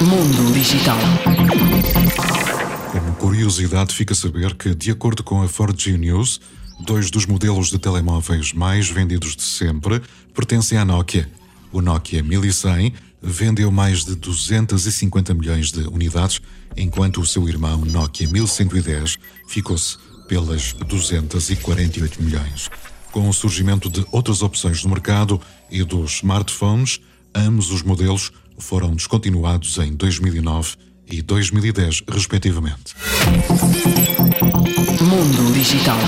Mundo 0.00 0.52
Digital. 0.52 0.98
Como 2.92 3.14
curiosidade, 3.14 3.94
fica 3.94 4.12
a 4.12 4.16
saber 4.16 4.54
que, 4.54 4.74
de 4.74 4.90
acordo 4.90 5.22
com 5.22 5.42
a 5.42 5.48
Ford 5.48 5.78
News, 5.86 6.40
dois 6.80 7.10
dos 7.10 7.26
modelos 7.26 7.70
de 7.70 7.78
telemóveis 7.78 8.52
mais 8.52 8.88
vendidos 8.88 9.36
de 9.36 9.42
sempre 9.42 10.02
pertencem 10.34 10.78
à 10.78 10.84
Nokia. 10.84 11.28
O 11.72 11.80
Nokia 11.80 12.22
1100 12.22 12.92
vendeu 13.22 13.70
mais 13.70 14.04
de 14.04 14.14
250 14.14 15.34
milhões 15.34 15.72
de 15.72 15.80
unidades, 15.88 16.40
enquanto 16.76 17.20
o 17.20 17.26
seu 17.26 17.48
irmão 17.48 17.84
Nokia 17.84 18.28
1110 18.28 19.18
ficou-se 19.48 19.96
pelas 20.28 20.72
248 20.72 22.22
milhões. 22.22 22.70
Com 23.10 23.28
o 23.28 23.32
surgimento 23.32 23.88
de 23.88 24.04
outras 24.10 24.42
opções 24.42 24.82
no 24.82 24.90
mercado 24.90 25.40
e 25.70 25.82
dos 25.84 26.16
smartphones, 26.16 27.00
ambos 27.34 27.70
os 27.70 27.82
modelos 27.82 28.32
foram 28.58 28.94
descontinuados 28.94 29.78
em 29.78 29.94
2009 29.94 30.76
e 31.10 31.22
2010, 31.22 32.02
respectivamente. 32.08 32.94
Mundo 35.00 35.52
Digital. 35.52 35.98